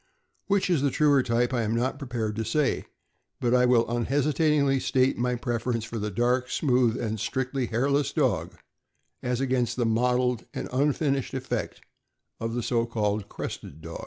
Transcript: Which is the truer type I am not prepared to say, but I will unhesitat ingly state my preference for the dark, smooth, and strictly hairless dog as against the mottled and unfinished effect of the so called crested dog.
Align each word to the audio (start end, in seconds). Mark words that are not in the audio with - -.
Which 0.47 0.67
is 0.67 0.81
the 0.81 0.89
truer 0.89 1.21
type 1.21 1.53
I 1.53 1.61
am 1.61 1.75
not 1.75 1.99
prepared 1.99 2.35
to 2.37 2.43
say, 2.43 2.85
but 3.39 3.53
I 3.53 3.67
will 3.67 3.85
unhesitat 3.87 4.49
ingly 4.49 4.81
state 4.81 5.15
my 5.15 5.35
preference 5.35 5.85
for 5.85 5.99
the 5.99 6.09
dark, 6.09 6.49
smooth, 6.49 6.97
and 6.99 7.19
strictly 7.19 7.67
hairless 7.67 8.11
dog 8.11 8.55
as 9.21 9.39
against 9.39 9.75
the 9.75 9.85
mottled 9.85 10.45
and 10.55 10.67
unfinished 10.73 11.35
effect 11.35 11.81
of 12.39 12.55
the 12.55 12.63
so 12.63 12.87
called 12.87 13.29
crested 13.29 13.79
dog. 13.83 13.99